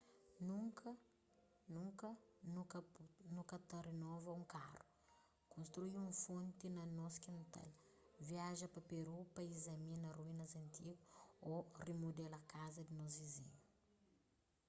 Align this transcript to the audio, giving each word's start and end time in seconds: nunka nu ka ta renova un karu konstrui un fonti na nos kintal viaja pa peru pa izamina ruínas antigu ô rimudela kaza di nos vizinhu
nunka 0.45 2.09
nu 3.33 3.41
ka 3.49 3.57
ta 3.69 3.77
renova 3.87 4.31
un 4.39 4.45
karu 4.53 4.85
konstrui 5.53 5.95
un 6.05 6.11
fonti 6.23 6.65
na 6.77 6.83
nos 6.97 7.15
kintal 7.25 7.69
viaja 8.27 8.67
pa 8.73 8.81
peru 8.89 9.15
pa 9.33 9.41
izamina 9.53 10.07
ruínas 10.17 10.51
antigu 10.63 10.93
ô 11.53 11.55
rimudela 11.87 12.39
kaza 12.51 12.81
di 12.87 12.93
nos 12.99 13.13
vizinhu 13.21 13.57